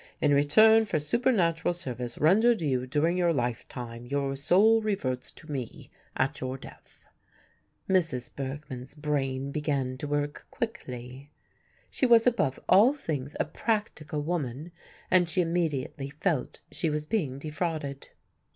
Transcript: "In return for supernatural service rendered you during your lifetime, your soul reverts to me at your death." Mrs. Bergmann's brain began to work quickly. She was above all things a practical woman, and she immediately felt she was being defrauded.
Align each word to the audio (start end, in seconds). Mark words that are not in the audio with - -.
"In 0.19 0.33
return 0.33 0.87
for 0.87 0.97
supernatural 0.97 1.75
service 1.75 2.17
rendered 2.17 2.59
you 2.59 2.87
during 2.87 3.17
your 3.19 3.31
lifetime, 3.31 4.03
your 4.07 4.35
soul 4.35 4.81
reverts 4.81 5.29
to 5.33 5.51
me 5.51 5.91
at 6.17 6.41
your 6.41 6.57
death." 6.57 7.05
Mrs. 7.87 8.35
Bergmann's 8.35 8.95
brain 8.95 9.51
began 9.51 9.99
to 9.99 10.07
work 10.07 10.47
quickly. 10.49 11.29
She 11.91 12.07
was 12.07 12.25
above 12.25 12.59
all 12.67 12.95
things 12.95 13.35
a 13.39 13.45
practical 13.45 14.23
woman, 14.23 14.71
and 15.11 15.29
she 15.29 15.39
immediately 15.41 16.09
felt 16.09 16.61
she 16.71 16.89
was 16.89 17.05
being 17.05 17.37
defrauded. 17.37 18.09